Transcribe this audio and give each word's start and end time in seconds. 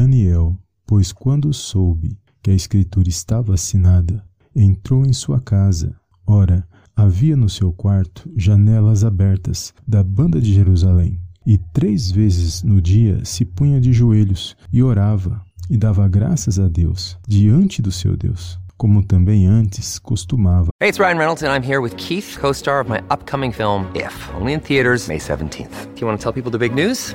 Daniel, 0.00 0.56
pois 0.86 1.12
quando 1.12 1.52
soube 1.52 2.16
que 2.42 2.50
a 2.50 2.54
escritura 2.54 3.06
estava 3.06 3.52
assinada, 3.52 4.24
entrou 4.56 5.04
em 5.04 5.12
sua 5.12 5.38
casa. 5.38 5.94
Ora, 6.26 6.66
havia 6.96 7.36
no 7.36 7.50
seu 7.50 7.70
quarto 7.70 8.32
janelas 8.34 9.04
abertas 9.04 9.74
da 9.86 10.02
banda 10.02 10.40
de 10.40 10.54
Jerusalém, 10.54 11.20
e 11.46 11.58
três 11.74 12.10
vezes 12.10 12.62
no 12.62 12.80
dia 12.80 13.22
se 13.26 13.44
punha 13.44 13.78
de 13.78 13.92
joelhos 13.92 14.56
e 14.72 14.82
orava 14.82 15.42
e 15.68 15.76
dava 15.76 16.08
graças 16.08 16.58
a 16.58 16.66
Deus 16.66 17.18
diante 17.28 17.82
do 17.82 17.92
seu 17.92 18.16
Deus, 18.16 18.58
como 18.78 19.04
também 19.04 19.44
antes 19.44 19.98
costumava. 19.98 20.70
Hey, 20.80 20.88
it's 20.88 20.98
Ryan 20.98 21.18
Reynolds 21.18 21.42
and 21.42 21.54
I'm 21.54 21.62
here 21.62 21.82
with 21.82 21.94
Keith, 21.96 22.38
co-star 22.40 22.80
of 22.80 22.90
my 22.90 23.00
upcoming 23.14 23.52
film 23.52 23.84
If, 23.94 24.30
only 24.34 24.54
in 24.54 24.60
theaters 24.60 25.08
May 25.08 25.18
17th. 25.18 25.94
Do 25.94 26.00
you 26.00 26.06
want 26.06 26.18
to 26.18 26.22
tell 26.22 26.32
people 26.32 26.50
the 26.50 26.56
big 26.58 26.74
news? 26.74 27.14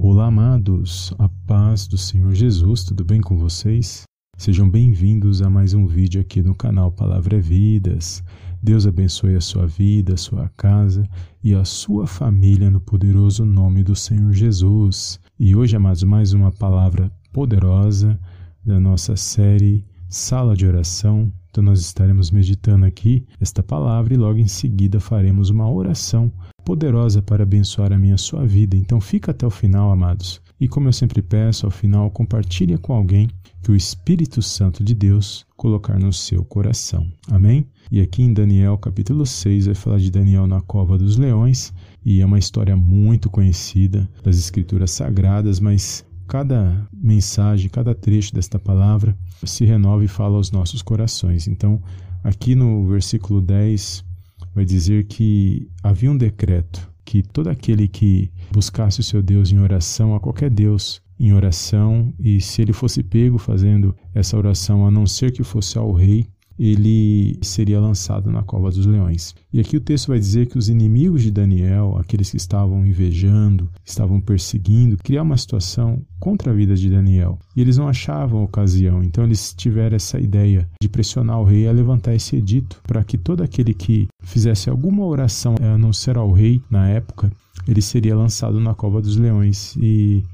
Olá, 0.00 0.26
amados, 0.26 1.12
a 1.18 1.28
paz 1.28 1.88
do 1.88 1.98
Senhor 1.98 2.32
Jesus, 2.32 2.84
tudo 2.84 3.04
bem 3.04 3.20
com 3.20 3.36
vocês? 3.36 4.04
Sejam 4.36 4.70
bem-vindos 4.70 5.42
a 5.42 5.50
mais 5.50 5.74
um 5.74 5.88
vídeo 5.88 6.20
aqui 6.20 6.40
no 6.40 6.54
canal 6.54 6.92
Palavra 6.92 7.36
é 7.36 7.40
Vidas. 7.40 8.22
Deus 8.62 8.86
abençoe 8.86 9.34
a 9.34 9.40
sua 9.40 9.66
vida, 9.66 10.14
a 10.14 10.16
sua 10.16 10.48
casa 10.56 11.02
e 11.42 11.52
a 11.52 11.64
sua 11.64 12.06
família 12.06 12.70
no 12.70 12.78
poderoso 12.78 13.44
nome 13.44 13.82
do 13.82 13.96
Senhor 13.96 14.32
Jesus. 14.32 15.18
E 15.36 15.56
hoje, 15.56 15.74
amados, 15.74 16.04
mais 16.04 16.32
uma 16.32 16.52
palavra 16.52 17.10
poderosa 17.32 18.16
da 18.64 18.78
nossa 18.78 19.16
série 19.16 19.84
Sala 20.08 20.54
de 20.54 20.64
Oração. 20.64 21.32
Então, 21.50 21.64
nós 21.64 21.80
estaremos 21.80 22.30
meditando 22.30 22.86
aqui 22.86 23.26
esta 23.40 23.64
palavra 23.64 24.14
e 24.14 24.16
logo 24.16 24.38
em 24.38 24.46
seguida 24.46 25.00
faremos 25.00 25.50
uma 25.50 25.68
oração 25.68 26.32
poderosa 26.68 27.22
para 27.22 27.44
abençoar 27.44 27.94
a 27.94 27.98
minha 27.98 28.18
sua 28.18 28.44
vida. 28.44 28.76
Então 28.76 29.00
fica 29.00 29.30
até 29.30 29.46
o 29.46 29.50
final, 29.50 29.90
amados. 29.90 30.38
E 30.60 30.68
como 30.68 30.86
eu 30.86 30.92
sempre 30.92 31.22
peço, 31.22 31.64
ao 31.64 31.72
final 31.72 32.10
compartilhe 32.10 32.76
com 32.76 32.92
alguém 32.92 33.26
que 33.62 33.70
o 33.70 33.74
Espírito 33.74 34.42
Santo 34.42 34.84
de 34.84 34.94
Deus 34.94 35.46
colocar 35.56 35.98
no 35.98 36.12
seu 36.12 36.44
coração. 36.44 37.06
Amém? 37.30 37.66
E 37.90 38.02
aqui 38.02 38.22
em 38.22 38.34
Daniel, 38.34 38.76
capítulo 38.76 39.24
6, 39.24 39.64
vai 39.64 39.74
falar 39.74 39.96
de 39.96 40.10
Daniel 40.10 40.46
na 40.46 40.60
cova 40.60 40.98
dos 40.98 41.16
leões, 41.16 41.72
e 42.04 42.20
é 42.20 42.26
uma 42.26 42.38
história 42.38 42.76
muito 42.76 43.30
conhecida 43.30 44.06
das 44.22 44.38
escrituras 44.38 44.90
sagradas, 44.90 45.60
mas 45.60 46.04
cada 46.26 46.86
mensagem, 46.92 47.70
cada 47.70 47.94
trecho 47.94 48.34
desta 48.34 48.58
palavra 48.58 49.16
se 49.42 49.64
renova 49.64 50.04
e 50.04 50.08
fala 50.08 50.36
aos 50.36 50.50
nossos 50.50 50.82
corações. 50.82 51.48
Então, 51.48 51.80
aqui 52.22 52.54
no 52.54 52.86
versículo 52.86 53.40
10, 53.40 54.04
vai 54.54 54.64
dizer 54.64 55.04
que 55.04 55.68
havia 55.82 56.10
um 56.10 56.16
decreto 56.16 56.90
que 57.04 57.22
todo 57.22 57.48
aquele 57.48 57.88
que 57.88 58.30
buscasse 58.52 59.00
o 59.00 59.02
seu 59.02 59.22
Deus 59.22 59.50
em 59.50 59.58
oração 59.58 60.14
a 60.14 60.20
qualquer 60.20 60.50
Deus, 60.50 61.00
em 61.18 61.32
oração, 61.32 62.12
e 62.18 62.38
se 62.38 62.60
ele 62.60 62.74
fosse 62.74 63.02
pego 63.02 63.38
fazendo 63.38 63.96
essa 64.14 64.36
oração, 64.36 64.86
a 64.86 64.90
não 64.90 65.06
ser 65.06 65.32
que 65.32 65.42
fosse 65.42 65.78
ao 65.78 65.90
rei, 65.92 66.26
ele 66.58 67.38
seria 67.40 67.80
lançado 67.80 68.30
na 68.30 68.42
cova 68.42 68.70
dos 68.70 68.84
leões. 68.84 69.34
E 69.52 69.60
aqui 69.60 69.76
o 69.76 69.80
texto 69.80 70.08
vai 70.08 70.18
dizer 70.18 70.46
que 70.46 70.58
os 70.58 70.68
inimigos 70.68 71.22
de 71.22 71.30
Daniel, 71.30 71.96
aqueles 71.98 72.30
que 72.30 72.36
estavam 72.36 72.84
invejando, 72.84 73.70
estavam 73.84 74.20
perseguindo, 74.20 74.96
criaram 74.96 75.26
uma 75.26 75.36
situação 75.36 76.02
contra 76.18 76.50
a 76.50 76.54
vida 76.54 76.74
de 76.74 76.90
Daniel. 76.90 77.38
E 77.54 77.60
eles 77.60 77.76
não 77.76 77.88
achavam 77.88 78.42
ocasião, 78.42 79.04
então 79.04 79.24
eles 79.24 79.54
tiveram 79.56 79.96
essa 79.96 80.18
ideia 80.18 80.68
de 80.82 80.88
pressionar 80.88 81.40
o 81.40 81.44
rei 81.44 81.68
a 81.68 81.72
levantar 81.72 82.14
esse 82.14 82.36
edito 82.36 82.80
para 82.82 83.04
que 83.04 83.16
todo 83.16 83.42
aquele 83.42 83.72
que 83.72 84.08
fizesse 84.22 84.68
alguma 84.68 85.04
oração 85.04 85.54
a 85.60 85.78
não 85.78 85.92
ser 85.92 86.16
ao 86.16 86.32
rei 86.32 86.60
na 86.68 86.88
época, 86.88 87.30
ele 87.66 87.82
seria 87.82 88.16
lançado 88.16 88.58
na 88.58 88.74
cova 88.74 89.00
dos 89.00 89.16
leões. 89.16 89.76
E, 89.76 90.24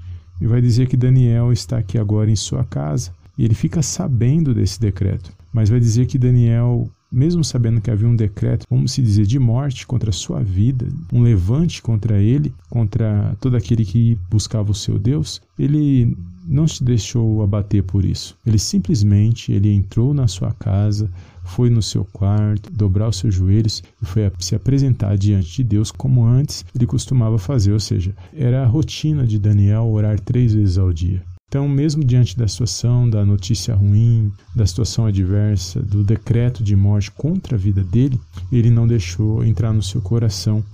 e 0.41 0.47
vai 0.47 0.62
dizer 0.62 0.88
que 0.88 0.97
Daniel 0.97 1.53
está 1.53 1.78
aqui 1.78 1.99
agora 1.99 2.31
em 2.31 2.37
sua 2.37 2.65
casa 2.65 3.12
e 3.37 3.44
ele 3.44 3.54
fica 3.54 3.82
sabendo 3.82 4.54
desse 4.54 4.81
decreto. 4.81 5.31
Mas 5.54 5.70
vai 5.70 5.78
dizer 5.78 6.06
que 6.06 6.19
Daniel, 6.19 6.91
mesmo 7.10 7.44
sabendo 7.44 7.81
que 7.81 7.88
havia 7.88 8.09
um 8.09 8.16
decreto, 8.16 8.66
vamos 8.69 8.91
se 8.91 9.00
dizer, 9.00 9.25
de 9.25 9.38
morte 9.38 9.87
contra 9.87 10.10
a 10.10 10.12
sua 10.12 10.42
vida, 10.42 10.88
um 11.12 11.22
levante 11.22 11.81
contra 11.81 12.20
ele, 12.20 12.53
contra 12.69 13.37
todo 13.41 13.56
aquele 13.56 13.84
que 13.84 14.19
buscava 14.28 14.72
o 14.72 14.75
seu 14.75 14.98
Deus, 14.98 15.41
ele 15.56 16.16
não 16.44 16.66
se 16.66 16.82
deixou 16.82 17.41
abater 17.41 17.84
por 17.84 18.04
isso. 18.04 18.37
Ele 18.44 18.59
simplesmente 18.59 19.53
ele 19.53 19.72
entrou 19.72 20.12
na 20.12 20.26
sua 20.26 20.53
casa, 20.53 21.09
foi 21.44 21.70
no 21.70 21.81
seu 21.81 22.04
quarto, 22.04 22.72
dobrar 22.72 23.09
os 23.09 23.19
seus 23.19 23.32
joelhos 23.32 23.81
e 24.03 24.04
foi 24.04 24.31
se 24.41 24.56
apresentar 24.56 25.16
diante 25.16 25.54
de 25.54 25.62
Deus 25.62 25.93
como 25.93 26.25
antes 26.25 26.64
ele 26.75 26.84
costumava 26.84 27.38
fazer, 27.38 27.72
ou 27.72 27.81
seja, 27.81 28.12
era 28.34 28.64
a 28.64 28.66
rotina 28.66 29.25
de 29.25 29.38
Daniel 29.38 29.84
orar 29.84 30.19
três 30.19 30.53
vezes 30.53 30.78
ao 30.78 30.93
dia. 30.93 31.22
Então, 31.54 31.69
mesmo 31.69 32.03
diante 32.03 32.37
da 32.37 32.48
situação, 32.48 33.09
da 33.09 33.25
notícia 33.25 33.76
ruim, 33.76 34.32
da 34.53 34.66
situação 34.66 35.06
adversa, 35.06 35.81
do 35.81 36.03
decreto 36.03 36.65
de 36.65 36.75
morte 36.75 37.12
contra 37.12 37.54
a 37.54 37.59
vida 37.59 37.84
dele, 37.84 38.20
ele 38.50 38.70
não 38.70 38.88
deixou 38.88 39.44
entrar 39.44 39.72
no 39.72 39.81
seu 39.81 40.00
coração. 40.00 40.64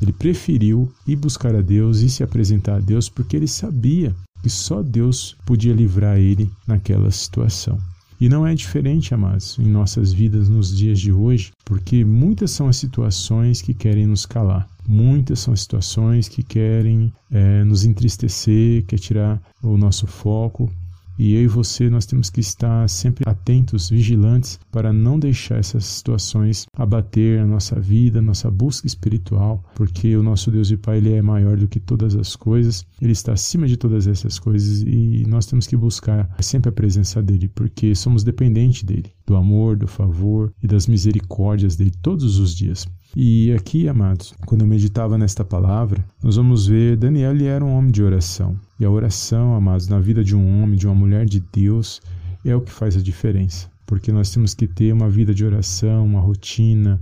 Ele 0.00 0.14
preferiu 0.14 0.90
ir 1.06 1.16
buscar 1.16 1.54
a 1.54 1.60
Deus 1.60 2.00
e 2.00 2.08
se 2.08 2.22
apresentar 2.22 2.76
a 2.76 2.80
Deus 2.80 3.06
porque 3.06 3.36
ele 3.36 3.46
sabia 3.46 4.16
que 4.42 4.48
só 4.48 4.82
Deus 4.82 5.36
podia 5.44 5.74
livrar 5.74 6.16
ele 6.16 6.50
naquela 6.66 7.10
situação. 7.10 7.78
E 8.18 8.26
não 8.26 8.46
é 8.46 8.54
diferente, 8.54 9.12
amados, 9.12 9.58
em 9.58 9.68
nossas 9.68 10.10
vidas 10.10 10.48
nos 10.48 10.74
dias 10.74 10.98
de 10.98 11.12
hoje, 11.12 11.50
porque 11.66 12.02
muitas 12.02 12.50
são 12.50 12.66
as 12.66 12.78
situações 12.78 13.60
que 13.60 13.74
querem 13.74 14.06
nos 14.06 14.24
calar. 14.24 14.66
Muitas 14.92 15.38
são 15.38 15.54
situações 15.54 16.28
que 16.28 16.42
querem 16.42 17.12
é, 17.30 17.62
nos 17.62 17.84
entristecer, 17.84 18.84
quer 18.86 18.98
tirar 18.98 19.40
o 19.62 19.76
nosso 19.76 20.04
foco, 20.04 20.68
e 21.16 21.34
eu 21.34 21.42
e 21.42 21.46
você, 21.46 21.88
nós 21.88 22.06
temos 22.06 22.28
que 22.28 22.40
estar 22.40 22.88
sempre 22.88 23.22
atentos, 23.24 23.88
vigilantes, 23.88 24.58
para 24.72 24.92
não 24.92 25.16
deixar 25.16 25.58
essas 25.58 25.84
situações 25.84 26.66
abater 26.74 27.38
a 27.38 27.46
nossa 27.46 27.78
vida, 27.78 28.18
a 28.18 28.22
nossa 28.22 28.50
busca 28.50 28.88
espiritual, 28.88 29.62
porque 29.76 30.16
o 30.16 30.24
nosso 30.24 30.50
Deus 30.50 30.72
e 30.72 30.76
Pai 30.76 30.96
ele 30.96 31.12
é 31.12 31.22
maior 31.22 31.56
do 31.56 31.68
que 31.68 31.78
todas 31.78 32.16
as 32.16 32.34
coisas, 32.34 32.84
ele 33.00 33.12
está 33.12 33.34
acima 33.34 33.68
de 33.68 33.76
todas 33.76 34.08
essas 34.08 34.40
coisas 34.40 34.82
e 34.82 35.24
nós 35.28 35.46
temos 35.46 35.68
que 35.68 35.76
buscar 35.76 36.28
sempre 36.40 36.70
a 36.70 36.72
presença 36.72 37.22
dele, 37.22 37.46
porque 37.46 37.94
somos 37.94 38.24
dependentes 38.24 38.82
dele, 38.82 39.12
do 39.24 39.36
amor, 39.36 39.76
do 39.76 39.86
favor 39.86 40.52
e 40.60 40.66
das 40.66 40.88
misericórdias 40.88 41.76
dele 41.76 41.92
todos 42.02 42.40
os 42.40 42.56
dias. 42.56 42.88
E 43.16 43.52
aqui, 43.52 43.88
amados, 43.88 44.34
quando 44.46 44.60
eu 44.60 44.66
meditava 44.68 45.18
nesta 45.18 45.44
palavra, 45.44 46.04
nós 46.22 46.36
vamos 46.36 46.68
ver 46.68 46.96
Daniel 46.96 47.32
ele 47.32 47.46
era 47.46 47.64
um 47.64 47.76
homem 47.76 47.90
de 47.90 48.02
oração. 48.02 48.56
E 48.78 48.84
a 48.84 48.90
oração, 48.90 49.54
amados, 49.54 49.88
na 49.88 49.98
vida 49.98 50.22
de 50.22 50.36
um 50.36 50.62
homem, 50.62 50.78
de 50.78 50.86
uma 50.86 50.94
mulher 50.94 51.26
de 51.26 51.40
Deus, 51.52 52.00
é 52.44 52.54
o 52.54 52.60
que 52.60 52.70
faz 52.70 52.96
a 52.96 53.00
diferença. 53.00 53.68
Porque 53.84 54.12
nós 54.12 54.30
temos 54.30 54.54
que 54.54 54.68
ter 54.68 54.92
uma 54.92 55.10
vida 55.10 55.34
de 55.34 55.44
oração, 55.44 56.04
uma 56.04 56.20
rotina, 56.20 57.00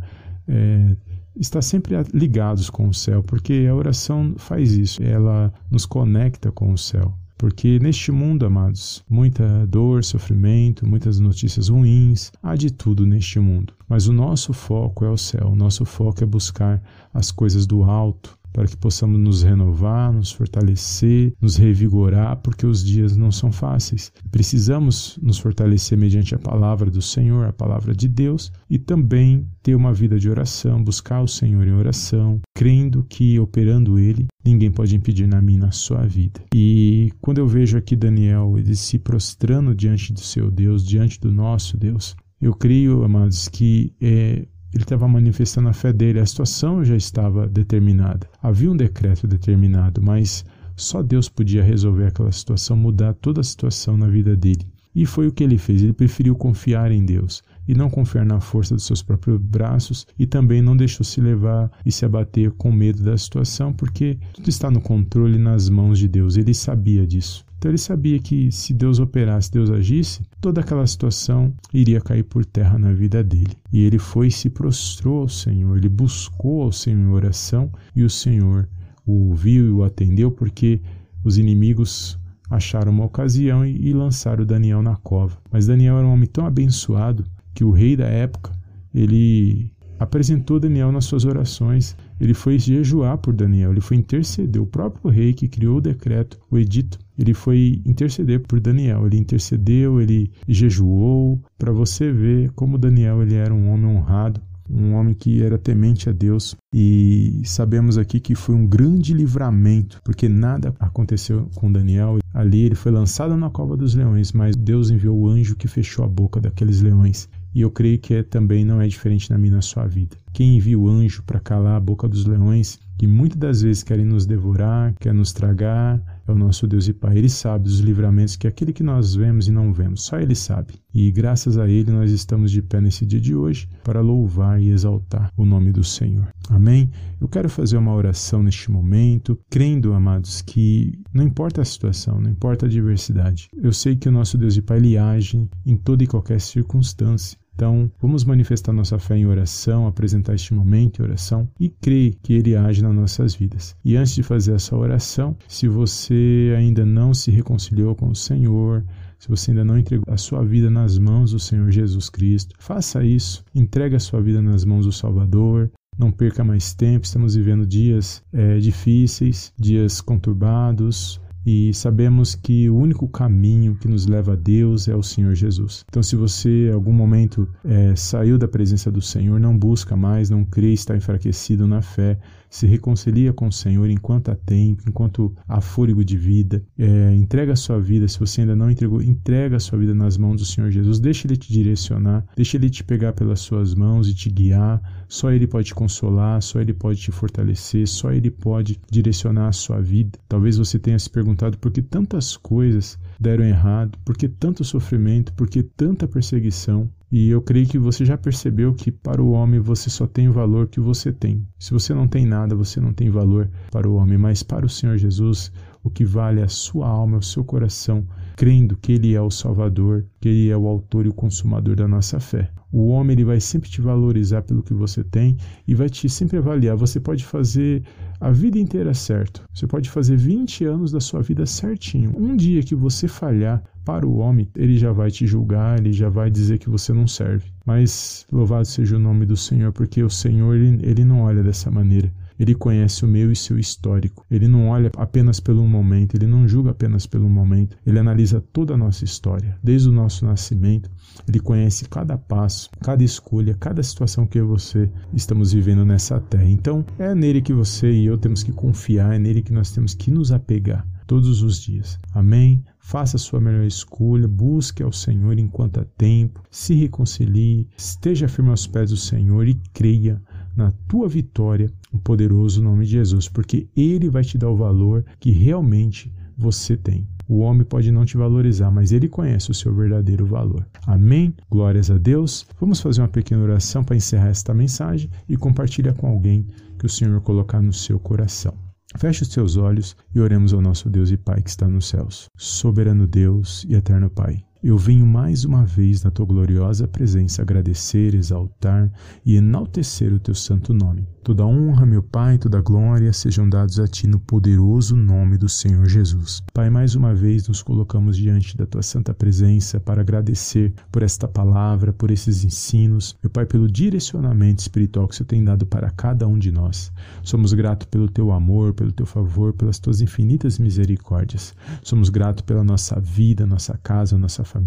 é, 0.49 0.97
estar 1.37 1.63
sempre 1.63 1.95
ligados 2.13 2.71
com 2.71 2.89
o 2.89 2.95
céu, 2.95 3.23
porque 3.23 3.67
a 3.69 3.75
oração 3.75 4.35
faz 4.39 4.73
isso, 4.73 5.03
ela 5.03 5.53
nos 5.71 5.85
conecta 5.85 6.51
com 6.51 6.73
o 6.73 6.79
céu. 6.79 7.15
Porque 7.39 7.79
neste 7.79 8.11
mundo, 8.11 8.45
amados, 8.45 9.05
muita 9.09 9.65
dor, 9.69 10.03
sofrimento, 10.03 10.85
muitas 10.85 11.21
notícias 11.21 11.69
ruins, 11.69 12.33
há 12.43 12.57
de 12.57 12.69
tudo 12.69 13.07
neste 13.07 13.39
mundo. 13.39 13.73
Mas 13.89 14.09
o 14.09 14.13
nosso 14.13 14.53
foco 14.53 15.05
é 15.05 15.09
o 15.09 15.17
céu, 15.17 15.51
o 15.53 15.55
nosso 15.55 15.85
foco 15.85 16.25
é 16.25 16.27
buscar 16.27 16.83
as 17.15 17.31
coisas 17.31 17.65
do 17.65 17.85
alto, 17.85 18.37
para 18.59 18.67
que 18.67 18.77
possamos 18.77 19.21
nos 19.21 19.45
renovar, 19.45 20.13
nos 20.13 20.33
fortalecer, 20.33 21.33
nos 21.41 21.57
revigorar, 21.57 22.39
porque 22.39 22.67
os 22.67 22.85
dias 22.85 23.17
não 23.17 23.31
são 23.31 23.53
fáceis. 23.53 24.11
Precisamos 24.33 25.17
nos 25.23 25.39
fortalecer 25.39 25.97
mediante 25.97 26.35
a 26.35 26.41
palavra 26.41 26.91
do 26.91 27.01
Senhor, 27.01 27.47
a 27.47 27.53
palavra 27.53 27.95
de 27.95 28.09
Deus, 28.09 28.51
e 28.69 28.77
também 28.77 29.47
ter 29.63 29.77
uma 29.77 29.95
vida 29.95 30.19
de 30.19 30.29
oração, 30.29 30.83
buscar 30.83 31.23
o 31.23 31.29
Senhor 31.29 31.69
em 31.69 31.73
oração, 31.73 32.41
crendo 32.53 33.07
que 33.09 33.39
operando 33.39 33.97
Ele, 33.97 34.27
ninguém 34.45 34.73
pode 34.73 34.97
impedir 34.97 35.29
na 35.29 35.41
minha 35.41 35.59
na 35.59 35.71
sua 35.71 36.05
vida. 36.05 36.41
E 36.53 37.13
quando 37.21 37.39
eu 37.39 37.47
vejo 37.47 37.79
aqui 37.79 37.95
Daniel, 37.95 38.59
ele 38.59 38.75
se 38.75 38.99
prostrando 38.99 39.73
diante 39.73 40.13
do 40.13 40.21
seu 40.21 40.51
Deus, 40.51 40.85
diante 40.85 41.21
do 41.21 41.31
nosso 41.31 41.77
Deus, 41.77 42.17
eu 42.41 42.53
creio, 42.55 43.05
amados, 43.05 43.47
que 43.47 43.93
é, 44.01 44.49
ele 44.73 44.83
estava 44.83 45.09
manifestando 45.09 45.69
a 45.69 45.73
fé 45.73 45.93
dele, 45.93 46.21
a 46.21 46.27
situação 46.27 46.85
já 46.85 46.97
estava 46.97 47.49
determinada. 47.49 48.29
Havia 48.43 48.71
um 48.71 48.77
decreto 48.77 49.27
determinado, 49.27 50.03
mas 50.03 50.45
só 50.77 51.03
Deus 51.03 51.29
podia 51.29 51.63
resolver 51.63 52.07
aquela 52.07 52.31
situação, 52.31 52.77
mudar 52.77 53.15
toda 53.15 53.41
a 53.41 53.45
situação 53.45 53.97
na 53.97 54.07
vida 54.07 54.37
dele. 54.37 54.67
E 54.95 55.07
foi 55.07 55.27
o 55.29 55.33
que 55.33 55.45
ele 55.45 55.59
fez, 55.59 55.83
ele 55.83 55.93
preferiu 55.93 56.35
confiar 56.35 56.91
em 56.91 57.05
Deus 57.05 57.43
e 57.67 57.75
não 57.75 57.91
confiar 57.91 58.25
na 58.25 58.41
força 58.41 58.75
dos 58.75 58.85
seus 58.85 59.03
próprios 59.03 59.41
braços 59.41 60.07
e 60.19 60.27
também 60.27 60.63
não 60.63 60.77
deixou 60.77 61.05
se 61.05 61.21
levar 61.21 61.71
e 61.85 61.93
se 61.93 62.05
abater 62.05 62.51
com 62.53 62.73
medo 62.73 63.03
da 63.03 63.17
situação, 63.17 63.73
porque 63.73 64.19
tudo 64.33 64.49
está 64.49 64.71
no 64.71 64.81
controle 64.81 65.39
nas 65.39 65.69
mãos 65.69 65.99
de 65.99 66.09
Deus. 66.09 66.37
Ele 66.37 66.55
sabia 66.55 67.07
disso. 67.07 67.45
Então 67.59 67.71
ele 67.73 67.79
sabia 67.79 68.21
que 68.21 68.53
se 68.53 68.73
Deus 68.73 69.01
operasse, 69.01 69.51
Deus 69.51 69.69
agisse, 69.69 70.23
toda 70.41 70.61
aquela 70.61 70.87
situação 70.87 71.53
iria 71.75 72.01
cair 72.01 72.23
por 72.23 72.45
terra 72.45 72.79
na 72.79 72.93
vida 72.93 73.23
dele. 73.23 73.57
E 73.73 73.83
ele 73.83 73.99
foi 73.99 74.29
e 74.29 74.33
se 74.33 74.49
prostrou 74.49 75.23
ao 75.23 75.29
Senhor, 75.29 75.77
ele 75.77 75.89
buscou 75.89 76.63
ao 76.63 76.73
Senhor 76.73 76.99
em 76.99 77.11
oração 77.11 77.71
e 77.97 78.05
o 78.05 78.11
Senhor 78.11 78.69
o 79.05 79.31
ouviu 79.31 79.67
e 79.67 79.71
o 79.71 79.85
atendeu 79.85 80.31
porque 80.31 80.81
os 81.25 81.37
inimigos 81.37 82.19
acharam 82.49 82.93
uma 82.93 83.05
ocasião 83.05 83.67
e, 83.67 83.93
lançaram 83.93 84.45
Daniel 84.45 84.83
na 84.83 84.97
cova. 84.97 85.37
Mas 85.51 85.67
Daniel 85.67 85.99
era 85.99 86.07
um 86.07 86.13
homem 86.13 86.29
tão 86.29 86.47
abençoado 86.47 87.25
que 87.55 87.65
o 87.65 87.71
rei 87.71 87.97
da 87.97 88.07
época, 88.07 88.53
ele 88.95 89.71
apresentou 89.99 90.61
Daniel 90.61 90.93
nas 90.93 91.07
suas 91.07 91.25
orações. 91.25 91.97
Ele 92.21 92.35
foi 92.35 92.59
jejuar 92.59 93.19
por 93.19 93.33
Daniel, 93.33 93.71
ele 93.71 93.81
foi 93.81 93.97
interceder. 93.97 94.61
O 94.61 94.67
próprio 94.67 95.11
rei 95.11 95.33
que 95.33 95.49
criou 95.49 95.79
o 95.79 95.81
decreto, 95.81 96.39
o 96.51 96.59
edito, 96.59 96.99
ele 97.19 97.35
foi 97.35 97.83
interceder 97.85 98.41
por 98.41 98.61
Daniel. 98.61 99.07
Ele 99.07 99.19
intercedeu, 99.19 100.01
ele 100.01 100.31
jejuou, 100.47 101.43
para 101.59 101.73
você 101.73 102.13
ver 102.13 102.51
como 102.53 102.79
Daniel 102.79 103.23
ele 103.23 103.35
era 103.35 103.53
um 103.53 103.71
homem 103.71 103.87
honrado, 103.87 104.41
um 104.71 104.95
homem 104.95 105.15
que 105.15 105.43
era 105.43 105.59
temente 105.59 106.09
a 106.09 106.13
Deus. 106.13 106.55
E 106.73 107.41
sabemos 107.45 107.97
aqui 107.97 108.21
que 108.21 108.35
foi 108.35 108.55
um 108.55 108.67
grande 108.67 109.15
livramento, 109.15 110.01
porque 110.05 110.29
nada 110.29 110.75
aconteceu 110.79 111.49
com 111.55 111.73
Daniel. 111.73 112.19
Ali 112.35 112.65
ele 112.65 112.75
foi 112.75 112.93
lançado 112.93 113.37
na 113.37 113.51
cova 113.51 113.77
dos 113.77 113.95
leões, 113.95 114.33
mas 114.33 114.55
Deus 114.55 114.91
enviou 114.91 115.19
o 115.19 115.29
anjo 115.29 115.57
que 115.57 115.67
fechou 115.67 116.05
a 116.05 116.09
boca 116.09 116.41
daqueles 116.41 116.81
leões. 116.81 117.29
E 117.55 117.61
eu 117.61 117.71
creio 117.71 117.99
que 117.99 118.15
é, 118.15 118.23
também 118.23 118.65
não 118.65 118.81
é 118.81 118.87
diferente 118.87 119.31
na 119.31 119.39
minha 119.39 119.55
na 119.55 119.63
sua 119.63 119.87
vida. 119.87 120.17
Quem 120.33 120.57
envia 120.57 120.79
o 120.79 120.89
anjo 120.89 121.23
para 121.23 121.41
calar 121.41 121.77
a 121.77 121.81
boca 121.81 122.09
dos 122.09 122.25
leões, 122.25 122.79
que 122.99 123.07
muitas 123.07 123.39
das 123.39 123.63
vezes 123.63 123.83
querem 123.85 124.05
nos 124.05 124.27
devorar, 124.27 124.93
quer 124.99 125.15
nos 125.15 125.33
tragar, 125.33 126.03
é 126.27 126.33
o 126.33 126.35
nosso 126.35 126.67
Deus 126.67 126.89
e 126.89 126.93
Pai. 126.93 127.17
Ele 127.17 127.29
sabe 127.29 127.65
dos 127.65 127.79
livramentos 127.79 128.35
que 128.35 128.47
é 128.47 128.51
aquele 128.51 128.73
que 128.73 128.83
nós 128.83 129.15
vemos 129.15 129.47
e 129.47 129.53
não 129.53 129.73
vemos, 129.73 130.03
só 130.03 130.19
Ele 130.19 130.35
sabe. 130.35 130.75
E 130.93 131.11
graças 131.13 131.57
a 131.57 131.69
Ele 131.69 131.93
nós 131.93 132.11
estamos 132.11 132.51
de 132.51 132.61
pé 132.61 132.81
nesse 132.81 133.07
dia 133.07 133.21
de 133.21 133.35
hoje 133.35 133.69
para 133.85 134.01
louvar 134.01 134.61
e 134.61 134.71
exaltar 134.71 135.33
o 135.37 135.45
nome 135.45 135.71
do 135.71 135.85
Senhor. 135.85 136.29
Amém? 136.51 136.91
Eu 137.21 137.29
quero 137.29 137.49
fazer 137.49 137.77
uma 137.77 137.95
oração 137.95 138.43
neste 138.43 138.71
momento, 138.71 139.39
crendo, 139.49 139.93
amados, 139.93 140.43
que 140.43 140.99
não 141.15 141.23
importa 141.23 141.63
a 141.63 141.65
situação, 141.65 142.21
não 142.21 142.31
importa 142.31 142.67
a 142.67 142.69
adversidade. 142.69 143.49
Eu 143.57 143.73
sei 143.73 143.95
que 143.95 144.09
o 144.09 144.13
nosso 144.13 144.37
Deus 144.37 144.57
e 144.57 144.63
Pai 144.63 144.79
ele 144.79 144.99
age 144.99 145.49
em 145.65 145.77
toda 145.77 146.03
e 146.03 146.07
qualquer 146.07 146.41
circunstância. 146.41 147.39
Então, 147.59 147.91
vamos 148.01 148.23
manifestar 148.23 148.73
nossa 148.73 149.01
fé 149.01 149.17
em 149.17 149.27
oração, 149.27 149.89
apresentar 149.89 150.33
este 150.33 150.55
momento 150.55 151.01
em 151.01 151.03
oração 151.03 151.49
e 151.59 151.69
crer 151.69 152.15
que 152.23 152.33
Ele 152.35 152.55
age 152.55 152.81
nas 152.81 152.95
nossas 152.95 153.35
vidas. 153.35 153.75
E 153.85 153.97
antes 153.97 154.15
de 154.15 154.23
fazer 154.23 154.55
essa 154.55 154.77
oração, 154.77 155.37
se 155.49 155.67
você 155.67 156.55
ainda 156.57 156.87
não 156.87 157.13
se 157.13 157.33
reconciliou 157.33 157.97
com 157.97 158.11
o 158.11 158.15
Senhor, 158.15 158.85
se 159.19 159.29
você 159.29 159.51
ainda 159.51 159.65
não 159.65 159.77
entregou 159.77 160.05
a 160.07 160.17
sua 160.17 160.45
vida 160.45 160.71
nas 160.71 160.99
mãos 160.99 161.33
do 161.33 161.41
Senhor 161.41 161.69
Jesus 161.73 162.09
Cristo, 162.09 162.55
faça 162.61 163.03
isso. 163.03 163.45
Entregue 163.53 163.97
a 163.97 164.01
sua 164.01 164.23
vida 164.23 164.41
nas 164.41 164.65
mãos 164.65 164.87
do 164.87 164.93
Salvador. 164.93 165.69
Não 165.99 166.13
perca 166.13 166.45
mais 166.45 166.73
tempo. 166.73 167.07
Estamos 167.07 167.35
vivendo 167.35 167.67
dias 167.67 168.23
é, 168.33 168.59
difíceis, 168.59 169.53
dias 169.59 170.01
conturbados, 170.01 171.21
e 171.47 171.73
sabemos 171.73 172.35
que 172.35 172.69
o 172.69 172.77
único 172.77 173.09
caminho 173.09 173.75
que 173.77 173.89
nos 173.89 174.07
leva 174.07 174.33
a 174.33 174.37
Deus 174.37 174.89
é 174.89 174.95
o 174.95 175.03
Senhor 175.03 175.35
Jesus. 175.35 175.85
Então, 175.89 176.03
se 176.03 176.17
você 176.17 176.69
em 176.69 176.73
algum 176.73 176.93
momento 176.93 177.49
é, 177.65 177.95
saiu 177.97 178.37
da 178.37 178.47
presença 178.47 178.91
do 178.91 179.01
Senhor, 179.01 179.41
não 179.41 179.57
busca 179.57 179.97
mais, 179.97 180.29
não 180.29 180.45
crê, 180.45 180.73
está 180.73 180.97
enfraquecido 180.97 181.67
na 181.67 181.81
fé, 181.81 182.19
se 182.49 182.67
reconcilia 182.67 183.33
com 183.33 183.49
o 183.49 183.53
Senhor 183.53 183.89
enquanto 183.91 184.31
há 184.31 184.35
tempo, 184.35 184.83
enquanto 184.89 185.35
há 185.47 185.61
fôlego 185.61 186.05
de 186.05 186.17
vida, 186.17 186.63
é, 186.79 187.15
entrega 187.15 187.53
a 187.53 187.57
sua 187.57 187.79
vida, 187.81 188.09
se 188.09 188.19
você 188.19 188.43
ainda 188.43 188.57
não 188.57 188.71
entregou, 188.71 189.03
entrega 189.03 189.57
a 189.57 189.61
sua 189.61 189.79
vida 189.79 189.95
nas 189.95 190.17
mãos 190.17 190.37
do 190.37 190.47
Senhor 190.47 190.71
Jesus, 190.71 190.99
deixa 190.99 191.27
Ele 191.27 191.37
te 191.37 191.53
direcionar, 191.53 192.25
deixa 192.37 192.57
Ele 192.57 192.71
te 192.71 192.83
pegar 192.83 193.13
pelas 193.13 193.41
suas 193.41 193.75
mãos 193.75 194.09
e 194.09 194.15
te 194.15 194.31
guiar, 194.31 194.81
só 195.09 195.31
Ele 195.31 195.47
pode 195.47 195.69
te 195.69 195.75
consolar, 195.75 196.41
só 196.43 196.61
Ele 196.61 196.73
pode 196.73 197.01
te 197.01 197.11
fortalecer, 197.11 197.87
só 197.87 198.13
Ele 198.13 198.31
pode 198.31 198.81
direcionar 198.91 199.49
a 199.49 199.53
sua 199.53 199.81
vida. 199.81 200.19
Talvez 200.29 200.59
você 200.59 200.79
tenha 200.79 200.99
se 200.99 201.11
perguntado 201.11 201.59
por 201.59 201.71
que 201.71 201.83
tantas 201.83 202.37
coisas 202.37 202.99
deram 203.19 203.45
errado, 203.45 203.99
por 204.05 204.17
que 204.17 204.29
tanto 204.29 204.65
sofrimento, 204.65 205.33
por 205.33 205.49
que 205.49 205.63
tanta 205.63 206.07
perseguição. 206.07 206.89
E 207.11 207.31
eu 207.31 207.41
creio 207.41 207.67
que 207.67 207.79
você 207.79 208.05
já 208.05 208.19
percebeu 208.19 208.75
que 208.75 208.93
para 208.93 209.23
o 209.23 209.31
homem 209.31 209.59
você 209.59 209.89
só 209.89 210.07
tem 210.07 210.29
o 210.29 210.33
valor 210.33 210.69
que 210.69 210.79
você 210.79 211.11
tem. 211.11 211.47
Se 211.59 211.73
você 211.73 211.95
não 211.95 212.07
tem 212.07 212.27
nada, 212.27 212.55
você 212.55 212.81
não 212.81 212.93
tem 212.93 213.09
valor 213.09 213.51
para 213.71 213.89
o 213.89 213.95
homem, 213.95 214.19
mas 214.19 214.43
para 214.43 214.67
o 214.67 214.69
Senhor 214.69 214.99
Jesus, 214.99 215.51
o 215.83 215.89
que 215.89 216.05
vale 216.05 216.41
é 216.41 216.45
a 216.45 216.49
sua 216.49 216.87
alma, 216.87 217.19
o 217.19 217.23
seu 217.23 217.43
coração, 217.43 218.07
crendo 218.37 218.77
que 218.77 218.93
Ele 218.93 219.15
é 219.15 219.21
o 219.23 219.31
Salvador, 219.31 220.05
que 220.21 220.29
Ele 220.29 220.51
é 220.51 220.57
o 220.57 220.67
autor 220.67 221.07
e 221.07 221.09
o 221.09 221.15
consumador 221.15 221.75
da 221.77 221.89
nossa 221.89 222.21
fé. 222.21 222.51
O 222.71 222.89
homem 222.89 223.15
ele 223.15 223.25
vai 223.25 223.41
sempre 223.41 223.71
te 223.71 223.81
valorizar 223.81 224.43
pelo 224.43 224.63
que 224.63 224.75
você 224.75 225.03
tem 225.03 225.39
e 225.67 225.75
vai 225.75 225.89
te 225.89 226.07
sempre 226.09 226.37
avaliar. 226.37 226.77
Você 226.77 227.01
pode 227.01 227.25
fazer 227.25 227.83
a 228.21 228.31
vida 228.31 228.59
inteira 228.59 228.93
certo. 228.95 229.45
Você 229.55 229.67
pode 229.67 229.89
fazer 229.89 230.17
20 230.17 230.65
anos 230.65 230.93
da 230.93 231.01
sua 231.01 231.23
vida 231.23 231.47
certinho. 231.47 232.13
Um 232.17 232.37
dia 232.37 232.63
que 232.63 232.75
você 232.75 233.07
falhar 233.07 233.63
para 233.85 234.07
o 234.07 234.19
homem, 234.19 234.49
ele 234.57 234.77
já 234.77 234.93
vai 234.93 235.11
te 235.11 235.27
julgar, 235.27 235.79
ele 235.79 235.93
já 235.93 236.09
vai 236.09 236.31
dizer 236.31 236.59
que 236.59 236.69
você 236.69 236.93
não 236.93 237.07
serve. 237.07 237.51
Mas 237.65 238.27
louvado 238.31 238.67
seja 238.67 238.97
o 238.97 238.99
nome 238.99 239.25
do 239.25 239.37
Senhor, 239.37 239.73
porque 239.73 240.03
o 240.03 240.11
Senhor 240.11 240.55
ele, 240.55 240.79
ele 240.83 241.05
não 241.05 241.23
olha 241.23 241.43
dessa 241.43 241.71
maneira. 241.71 242.13
Ele 242.39 242.55
conhece 242.55 243.05
o 243.05 243.09
meu 243.09 243.31
e 243.31 243.37
seu 243.37 243.59
histórico. 243.59 244.25
Ele 244.31 244.49
não 244.49 244.69
olha 244.69 244.91
apenas 244.97 245.41
pelo 245.41 245.67
momento, 245.67 246.15
ele 246.15 246.27
não 246.27 246.49
julga 246.49 246.71
apenas 246.71 247.07
pelo 247.07 247.29
momento. 247.29 247.77
Ele 247.87 247.99
analisa 247.99 248.41
toda 248.53 248.75
a 248.75 248.77
nossa 248.77 249.05
história, 249.05 249.59
desde 249.63 249.89
o 249.89 249.93
nosso 249.93 250.25
nascimento. 250.25 250.91
Ele 251.27 251.41
conhece 251.41 251.89
cada 251.89 252.17
passo, 252.17 252.71
cada 252.81 253.05
escolha, 253.05 253.55
cada 253.55 253.83
situação 253.83 254.27
que 254.27 254.39
e 254.39 254.43
você 254.43 254.91
estamos 255.13 255.53
vivendo 255.53 255.85
nessa 255.85 256.21
terra. 256.21 256.49
Então, 256.49 256.85
é 256.99 257.15
nele 257.15 257.43
que 257.43 257.53
você 257.53 257.91
e 257.91 258.07
eu 258.07 258.17
temos 258.17 258.43
que 258.43 258.53
confiar, 258.53 259.15
é 259.15 259.19
nele 259.19 259.43
que 259.43 259.53
nós 259.53 259.71
temos 259.71 259.95
que 259.95 260.11
nos 260.11 260.33
apegar 260.33 260.87
todos 261.07 261.43
os 261.43 261.61
dias. 261.61 261.99
Amém? 262.13 262.63
Faça 262.79 263.17
a 263.17 263.19
sua 263.19 263.41
melhor 263.41 263.65
escolha, 263.65 264.29
busque 264.29 264.83
ao 264.83 264.93
Senhor 264.93 265.39
enquanto 265.39 265.81
há 265.81 265.85
tempo, 265.85 266.43
se 266.51 266.75
reconcilie, 266.75 267.69
esteja 267.77 268.29
firme 268.29 268.51
aos 268.51 268.67
pés 268.67 268.91
do 268.91 268.97
Senhor 268.97 269.49
e 269.49 269.55
creia 269.73 270.23
na 270.59 270.73
tua 270.89 271.09
vitória, 271.09 271.73
no 271.93 272.01
poderoso 272.01 272.61
nome 272.61 272.85
de 272.85 272.91
Jesus, 272.91 273.29
porque 273.29 273.69
Ele 273.77 274.11
vai 274.11 274.25
te 274.25 274.37
dar 274.37 274.51
o 274.51 274.57
valor 274.57 275.05
que 275.21 275.31
realmente 275.31 276.13
você 276.37 276.77
tem. 276.77 277.07
O 277.29 277.39
homem 277.39 277.65
pode 277.65 277.93
não 277.93 278.05
te 278.05 278.17
valorizar, 278.17 278.71
mas 278.71 278.91
ele 278.91 279.07
conhece 279.07 279.51
o 279.51 279.55
seu 279.55 279.73
verdadeiro 279.73 280.25
valor. 280.25 280.67
Amém? 280.87 281.35
Glórias 281.51 281.91
a 281.91 281.99
Deus. 281.99 282.47
Vamos 282.59 282.81
fazer 282.81 283.03
uma 283.03 283.09
pequena 283.09 283.43
oração 283.43 283.85
para 283.85 283.97
encerrar 283.97 284.29
esta 284.29 284.55
mensagem 284.55 285.11
e 285.29 285.37
compartilhar 285.37 285.93
com 285.93 286.09
alguém 286.09 286.47
que 286.79 286.87
o 286.87 286.89
Senhor 286.89 287.21
colocar 287.21 287.61
no 287.61 287.73
seu 287.73 287.99
coração. 288.01 288.55
Feche 288.97 289.23
os 289.23 289.29
teus 289.29 289.57
olhos 289.59 289.95
e 290.15 290.21
oremos 290.21 290.55
ao 290.55 290.63
nosso 290.63 290.89
Deus 290.89 291.11
e 291.11 291.19
Pai 291.19 291.43
que 291.43 291.51
está 291.51 291.69
nos 291.69 291.87
céus. 291.87 292.29
Soberano 292.37 293.07
Deus 293.07 293.65
e 293.69 293.75
eterno 293.75 294.09
Pai. 294.09 294.43
Eu 294.69 294.77
venho 294.77 295.07
mais 295.07 295.47
uma 295.47 295.65
vez 295.65 296.05
na 296.05 296.11
tua 296.11 296.27
gloriosa 296.27 296.87
presença 296.87 297.41
agradecer, 297.41 298.15
exaltar 298.15 298.93
e 299.25 299.35
enaltecer 299.37 300.13
o 300.13 300.19
teu 300.19 300.35
santo 300.35 300.75
nome. 300.75 301.09
Toda 301.29 301.45
honra, 301.45 301.85
meu 301.85 302.03
Pai, 302.03 302.39
toda 302.39 302.61
glória 302.63 303.13
sejam 303.13 303.47
dados 303.49 303.79
a 303.79 303.87
Ti 303.87 304.07
no 304.07 304.19
poderoso 304.19 304.97
nome 304.97 305.37
do 305.37 305.47
Senhor 305.47 305.87
Jesus. 305.87 306.43
Pai, 306.55 306.71
mais 306.71 306.95
uma 306.95 307.15
vez 307.15 307.49
nos 307.49 307.63
colocamos 307.63 308.17
diante 308.17 308.57
da 308.57 308.65
Tua 308.67 308.83
santa 308.83 309.13
presença 309.13 309.79
para 309.79 310.01
agradecer 310.01 310.73
por 310.91 311.03
esta 311.03 311.29
palavra, 311.29 311.93
por 311.93 312.11
esses 312.11 312.45
ensinos, 312.45 313.15
meu 313.23 313.29
Pai, 313.29 313.45
pelo 313.45 313.71
direcionamento 313.71 314.63
espiritual 314.63 315.07
que 315.07 315.15
o 315.15 315.17
Senhor 315.19 315.29
tem 315.29 315.45
dado 315.45 315.67
para 315.67 315.91
cada 315.91 316.27
um 316.27 316.39
de 316.39 316.51
nós. 316.51 316.91
Somos 317.23 317.53
gratos 317.53 317.87
pelo 317.91 318.09
Teu 318.09 318.33
amor, 318.33 318.73
pelo 318.73 318.93
Teu 318.93 319.05
favor, 319.05 319.53
pelas 319.53 319.79
Tuas 319.79 320.01
infinitas 320.01 320.59
misericórdias. 320.59 321.55
Somos 321.83 322.09
gratos 322.09 322.43
pela 322.43 322.65
nossa 322.65 322.99
vida, 323.01 323.47
nossa 323.47 323.79
casa, 323.83 324.17
nossa 324.17 324.45
família, 324.45 324.58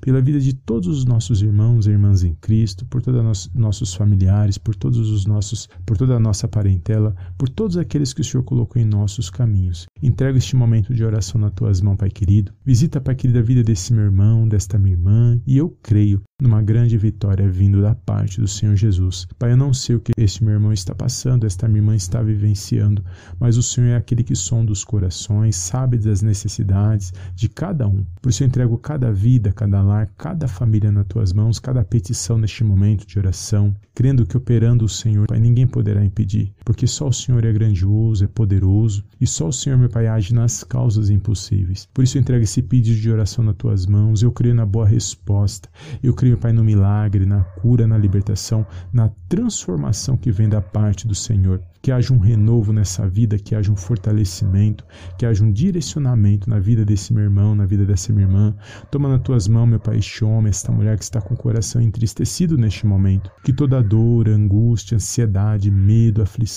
pela 0.00 0.20
vida 0.20 0.40
de 0.40 0.54
todos 0.54 0.88
os 0.88 1.04
nossos 1.04 1.42
irmãos 1.42 1.86
e 1.86 1.90
irmãs 1.90 2.22
em 2.22 2.34
Cristo, 2.34 2.84
por 2.86 3.02
todos 3.02 3.20
os 3.20 3.54
nossos 3.54 3.94
familiares, 3.94 4.58
por 4.58 4.74
todos 4.74 5.10
os 5.10 5.26
nossos 5.26 5.68
por 5.84 5.96
toda 5.96 6.16
a 6.16 6.20
nossa 6.20 6.48
parentela, 6.48 7.14
por 7.36 7.48
todos 7.48 7.76
aqueles 7.76 8.12
que 8.12 8.20
o 8.20 8.24
Senhor 8.24 8.42
colocou 8.42 8.80
em 8.80 8.84
nossos 8.84 9.30
caminhos. 9.30 9.86
Entrego 10.02 10.38
este 10.38 10.56
momento 10.56 10.94
de 10.94 11.04
oração 11.04 11.40
nas 11.40 11.52
tuas 11.52 11.80
mãos, 11.80 11.96
Pai 11.96 12.10
querido. 12.10 12.52
Visita, 12.64 13.00
Pai 13.00 13.14
querido, 13.14 13.38
a 13.38 13.42
vida 13.42 13.62
desse 13.62 13.92
meu 13.92 14.04
irmão, 14.04 14.48
desta 14.48 14.78
minha 14.78 14.94
irmã, 14.94 15.40
e 15.46 15.56
eu 15.56 15.76
creio 15.82 16.22
numa 16.40 16.60
grande 16.60 16.98
vitória 16.98 17.48
vindo 17.48 17.80
da 17.80 17.94
parte 17.94 18.40
do 18.40 18.48
Senhor 18.48 18.76
Jesus. 18.76 19.26
Pai, 19.38 19.52
eu 19.52 19.56
não 19.56 19.72
sei 19.72 19.96
o 19.96 20.00
que 20.00 20.12
este 20.16 20.42
meu 20.42 20.54
irmão 20.54 20.72
está 20.72 20.94
passando, 20.94 21.46
esta 21.46 21.68
minha 21.68 21.78
irmã 21.78 21.94
está 21.94 22.22
vivenciando, 22.22 23.04
mas 23.38 23.56
o 23.56 23.62
Senhor 23.62 23.88
é 23.88 23.96
aquele 23.96 24.24
que 24.24 24.34
sonda 24.34 24.72
os 24.72 24.84
corações, 24.84 25.56
sabe 25.56 25.96
das 25.96 26.22
necessidades 26.22 27.12
de 27.34 27.48
cada 27.48 27.86
um. 27.86 28.04
Por 28.20 28.30
isso 28.30 28.42
eu 28.42 28.48
entrego 28.48 28.76
cada 28.78 29.12
vida, 29.14 29.52
cada 29.52 29.80
lar, 29.80 30.12
cada 30.18 30.46
família 30.46 30.92
nas 30.92 31.06
tuas 31.06 31.32
mãos, 31.32 31.58
cada 31.58 31.82
petição 31.84 32.36
neste 32.36 32.62
momento 32.62 33.06
de 33.06 33.18
oração, 33.18 33.74
crendo 33.94 34.26
que 34.26 34.36
operando 34.36 34.84
o 34.84 34.88
Senhor, 34.88 35.26
Pai, 35.26 35.40
ninguém 35.40 35.66
poderá 35.66 36.04
impedir, 36.04 36.53
porque 36.64 36.86
só 36.86 37.08
o 37.08 37.12
Senhor 37.12 37.44
é 37.44 37.52
grandioso, 37.52 38.24
é 38.24 38.26
poderoso, 38.26 39.04
e 39.20 39.26
só 39.26 39.48
o 39.48 39.52
Senhor, 39.52 39.78
meu 39.78 39.88
Pai, 39.88 40.06
age 40.06 40.34
nas 40.34 40.64
causas 40.64 41.10
impossíveis. 41.10 41.88
Por 41.92 42.02
isso 42.02 42.16
eu 42.16 42.22
entrego 42.22 42.44
esse 42.44 42.62
pedido 42.62 42.98
de 42.98 43.10
oração 43.10 43.44
nas 43.44 43.56
tuas 43.56 43.86
mãos, 43.86 44.22
eu 44.22 44.32
creio 44.32 44.54
na 44.54 44.64
boa 44.64 44.86
resposta, 44.86 45.68
eu 46.02 46.14
creio, 46.14 46.38
Pai, 46.38 46.52
no 46.52 46.64
milagre, 46.64 47.26
na 47.26 47.44
cura, 47.44 47.86
na 47.86 47.98
libertação, 47.98 48.66
na 48.92 49.10
transformação 49.28 50.16
que 50.16 50.30
vem 50.30 50.48
da 50.48 50.60
parte 50.60 51.06
do 51.06 51.14
Senhor. 51.14 51.60
Que 51.82 51.92
haja 51.92 52.14
um 52.14 52.18
renovo 52.18 52.72
nessa 52.72 53.06
vida, 53.06 53.38
que 53.38 53.54
haja 53.54 53.70
um 53.70 53.76
fortalecimento, 53.76 54.86
que 55.18 55.26
haja 55.26 55.44
um 55.44 55.52
direcionamento 55.52 56.48
na 56.48 56.58
vida 56.58 56.82
desse 56.82 57.12
meu 57.12 57.24
irmão, 57.24 57.54
na 57.54 57.66
vida 57.66 57.84
dessa 57.84 58.10
minha 58.10 58.26
irmã. 58.26 58.54
Toma 58.90 59.06
nas 59.06 59.20
tuas 59.20 59.46
mãos, 59.46 59.66
meu 59.66 59.78
Pai, 59.78 59.98
este 59.98 60.24
homem, 60.24 60.48
esta 60.48 60.72
mulher 60.72 60.96
que 60.96 61.04
está 61.04 61.20
com 61.20 61.34
o 61.34 61.36
coração 61.36 61.82
entristecido 61.82 62.56
neste 62.56 62.86
momento. 62.86 63.30
Que 63.44 63.52
toda 63.52 63.82
dor, 63.82 64.30
angústia, 64.30 64.96
ansiedade, 64.96 65.70
medo, 65.70 66.22
aflição, 66.22 66.53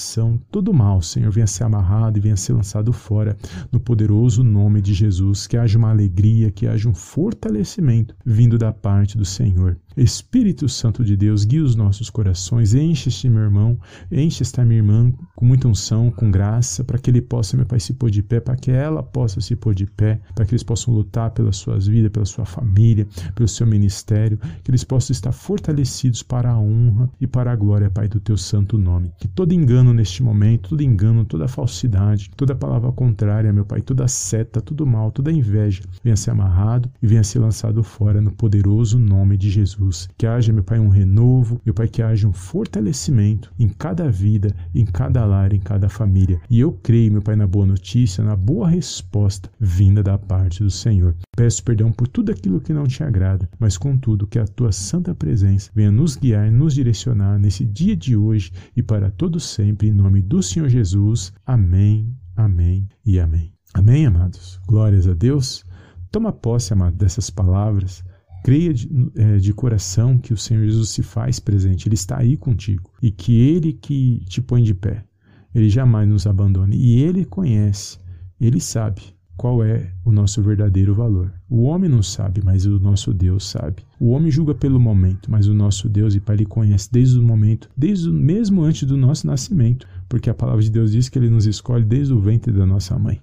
todo 0.51 0.74
mal, 0.74 1.01
Senhor, 1.01 1.32
venha 1.32 1.48
ser 1.48 1.63
amarrado 1.63 2.18
e 2.18 2.22
venha 2.22 2.36
ser 2.36 2.54
lançado 2.54 2.94
fora 2.94 3.38
no 3.72 3.80
poderoso 3.80 4.44
nome 4.44 4.82
de 4.82 4.94
Jesus. 4.94 5.48
Que 5.48 5.58
haja 5.58 5.77
uma 5.77 5.89
alegria, 5.89 6.51
que 6.51 6.68
haja 6.68 6.88
um 6.88 6.94
fortalecimento 6.94 8.16
vindo 8.25 8.58
da 8.58 8.72
parte 8.72 9.18
do 9.18 9.25
Senhor. 9.25 9.77
Espírito 9.98 10.70
Santo 10.70 11.04
de 11.04 11.18
Deus, 11.18 11.44
guia 11.44 11.63
os 11.63 11.75
nossos 11.75 12.10
corações, 12.10 12.75
enche 12.75 13.10
este 13.10 13.27
meu 13.27 13.42
irmão, 13.42 13.80
enche 14.12 14.44
esta 14.44 14.63
minha 14.63 14.77
irmã 14.77 15.12
com 15.36 15.44
muita 15.44 15.68
unção, 15.68 16.12
com 16.12 16.30
graça, 16.30 16.84
para 16.84 17.00
que 17.00 17.10
ele 17.10 17.22
possa, 17.22 17.58
meu 17.58 17.66
Pai, 17.66 17.80
se 17.80 17.94
pôr 17.94 18.12
de 18.12 18.22
pé, 18.22 18.39
para 18.39 18.56
que 18.56 18.70
ela 18.70 19.01
possa 19.01 19.42
se 19.42 19.56
pôr 19.56 19.74
de 19.74 19.88
pé, 19.88 20.22
para 20.36 20.46
que 20.46 20.51
eles 20.51 20.62
possam 20.62 20.94
lutar 20.94 21.32
pelas 21.32 21.58
suas 21.58 21.88
vidas, 21.88 22.12
pela 22.12 22.25
sua 22.25 22.46
família, 22.46 23.08
pelo 23.34 23.48
seu 23.48 23.66
ministério, 23.66 24.38
que 24.63 24.70
eles 24.70 24.84
possam 24.84 25.13
estar 25.13 25.32
fortalecidos 25.32 26.22
para 26.22 26.51
a 26.51 26.60
honra 26.60 27.10
e 27.20 27.25
para 27.25 27.51
a 27.51 27.56
glória, 27.56 27.89
Pai, 27.89 28.08
do 28.08 28.20
teu 28.20 28.38
santo 28.38 28.77
nome. 28.77 29.12
Que 29.18 29.27
todo 29.27 29.51
engano 29.51 29.87
neste 29.94 30.24
momento, 30.24 30.70
todo 30.70 30.82
engano, 30.82 31.25
toda 31.25 31.48
falsidade, 31.48 32.29
toda 32.38 32.56
palavra 32.56 32.91
contrária, 32.91 33.51
meu 33.51 33.65
Pai, 33.65 33.82
toda 33.82 34.08
seta, 34.08 34.62
todo 34.62 34.86
mal, 34.86 35.12
toda 35.12 35.32
inveja, 35.32 35.84
venha 36.03 36.15
ser 36.15 36.32
amarrado 36.32 36.89
e 37.01 37.08
venha 37.08 37.24
ser 37.24 37.39
lançado 37.39 37.84
fora 37.84 38.22
no 38.22 38.32
poderoso 38.32 38.98
nome 38.98 39.36
de. 39.36 39.58
Jesus. 39.58 40.08
Que 40.17 40.27
haja, 40.27 40.53
meu 40.53 40.63
Pai, 40.63 40.79
um 40.79 40.89
renovo, 40.89 41.60
meu 41.65 41.74
Pai, 41.74 41.88
que 41.88 42.01
haja 42.01 42.27
um 42.27 42.34
fortalecimento 42.34 43.51
em 43.58 43.67
cada 43.67 44.10
vida, 44.10 44.56
em 44.74 44.86
cada 44.86 45.25
lar, 45.25 45.53
em 45.53 45.60
cada 45.60 45.89
família. 45.89 46.39
E 46.50 46.60
eu 46.60 46.72
creio, 46.72 47.12
meu 47.12 47.22
Pai, 47.22 47.36
na 47.36 47.48
boa 47.48 47.65
notícia, 47.65 48.24
na 48.24 48.36
boa 48.36 48.70
resposta 48.70 49.50
vinda 49.60 50.03
da 50.03 50.17
parte 50.17 50.63
do 50.63 50.70
Senhor. 50.70 51.15
Peço 51.38 51.63
perdão 51.63 51.91
por 51.91 52.08
tudo 52.08 52.32
aquilo 52.32 52.60
que 52.60 52.74
não 52.74 52.88
te 52.88 53.03
agrada, 53.03 53.48
mas 53.60 53.77
contudo 53.77 54.25
que 54.25 54.39
a 54.39 54.48
tua 54.48 54.72
santa 54.72 55.13
presença 55.13 55.70
venha 55.72 55.91
nos 55.91 56.15
guiar, 56.15 56.51
nos 56.51 56.74
direcionar 56.74 57.38
nesse 57.38 57.63
dia 57.63 57.96
de 57.96 58.17
hoje 58.17 58.51
e 58.75 58.82
para 58.82 59.12
todo 59.12 59.39
sempre, 59.39 59.88
em 59.88 59.94
nome 59.94 60.20
do 60.20 60.41
Senhor 60.41 60.67
Jesus. 60.67 61.32
Amém, 61.46 62.12
amém 62.36 62.89
e 63.06 63.20
amém. 63.20 63.53
Amém, 63.72 64.08
amados. 64.08 64.60
Glórias 64.67 65.08
a 65.08 65.13
Deus. 65.13 65.63
Toma 66.12 66.34
posse, 66.34 66.74
amado, 66.74 66.98
dessas 66.98 67.29
palavras. 67.29 68.03
Creia 68.44 68.74
de, 68.74 68.89
é, 69.15 69.38
de, 69.38 69.53
coração 69.53 70.17
que 70.17 70.34
o 70.34 70.38
Senhor 70.38 70.65
Jesus 70.65 70.89
se 70.89 71.03
faz 71.03 71.39
presente, 71.39 71.88
Ele 71.88 71.94
está 71.94 72.17
aí 72.17 72.36
contigo 72.36 72.91
e 73.00 73.12
que 73.12 73.38
Ele 73.38 73.74
que 73.74 74.25
te 74.25 74.41
põe 74.41 74.63
de 74.63 74.74
pé, 74.74 75.06
Ele 75.53 75.70
jamais 75.70 76.10
nos 76.10 76.25
abandona 76.25 76.74
e 76.74 77.00
Ele 77.00 77.25
conhece, 77.25 78.00
Ele 78.41 78.60
sabe 78.60 79.17
qual 79.38 79.63
é 79.63 79.91
o 80.03 80.12
nosso 80.12 80.41
verdadeiro 80.41 80.94
valor. 80.96 81.32
O 81.50 81.63
homem 81.63 81.89
não 81.89 82.01
sabe, 82.01 82.41
mas 82.44 82.65
o 82.65 82.79
nosso 82.79 83.13
Deus 83.13 83.48
sabe. 83.48 83.84
O 84.00 84.10
homem 84.10 84.32
julga 84.32 84.56
pelo 84.56 84.79
momento, 84.79 85.32
mas 85.32 85.48
o 85.48 85.53
nosso 85.53 85.88
Deus 85.88 86.15
e 86.15 86.20
Pai 86.20 86.36
Ele 86.36 86.46
conhece 86.46 86.89
desde 86.91 87.20
o 87.20 87.24
momento, 87.24 87.70
desde 87.77 88.10
o 88.10 88.13
mesmo 88.13 88.63
antes 88.63 88.84
do 88.84 88.98
nosso 88.98 89.27
nascimento, 89.27 89.88
porque 90.10 90.29
a 90.29 90.34
palavra 90.34 90.63
de 90.63 90.72
Deus 90.72 90.91
diz 90.91 91.08
que 91.08 91.20
Ele 91.20 91.29
nos 91.29 91.46
escolhe 91.46 91.86
desde 91.86 92.13
o 92.13 92.20
ventre 92.20 92.51
da 92.51 92.65
nossa 92.65 92.98
mãe. 92.98 93.22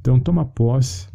Então 0.00 0.20
toma 0.20 0.44
posse 0.44 1.08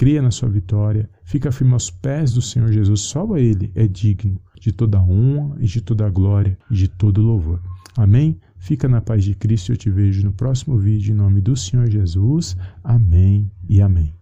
Creia 0.00 0.22
na 0.22 0.30
sua 0.30 0.48
vitória, 0.48 1.10
fica 1.24 1.52
firme 1.52 1.74
aos 1.74 1.90
pés 1.90 2.32
do 2.32 2.40
Senhor 2.40 2.72
Jesus, 2.72 3.02
só 3.02 3.36
Ele 3.36 3.70
é 3.74 3.86
digno 3.86 4.40
de 4.58 4.72
toda 4.72 4.98
honra 4.98 5.56
e 5.60 5.66
de 5.66 5.82
toda 5.82 6.08
glória 6.08 6.58
e 6.70 6.74
de 6.74 6.88
todo 6.88 7.20
louvor. 7.20 7.60
Amém? 7.98 8.40
Fica 8.60 8.86
na 8.86 9.00
paz 9.00 9.24
de 9.24 9.34
Cristo 9.34 9.72
eu 9.72 9.76
te 9.76 9.90
vejo 9.90 10.22
no 10.22 10.32
próximo 10.32 10.78
vídeo 10.78 11.12
em 11.12 11.16
nome 11.16 11.40
do 11.40 11.56
Senhor 11.56 11.90
Jesus. 11.90 12.54
Amém 12.84 13.50
e 13.66 13.80
amém. 13.80 14.19